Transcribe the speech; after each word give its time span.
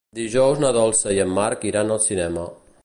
Dijous 0.19 0.61
na 0.63 0.71
Dolça 0.77 1.13
i 1.17 1.21
en 1.27 1.37
Marc 1.37 1.69
iran 1.73 1.97
al 1.97 2.05
cinema. 2.09 2.47